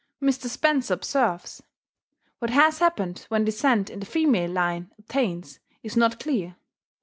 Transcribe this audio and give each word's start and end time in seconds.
Mr. 0.19 0.47
Spencer 0.47 0.95
observes: 0.95 1.61
"What 2.39 2.49
has 2.49 2.79
happened 2.79 3.27
when 3.29 3.43
descent 3.45 3.91
in 3.91 3.99
the 3.99 4.05
female 4.07 4.49
line 4.49 4.91
obtains, 4.97 5.59
is 5.83 5.95
not 5.95 6.19
clear. 6.19 6.55